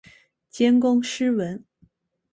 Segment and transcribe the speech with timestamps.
[0.49, 1.63] 兼工诗文。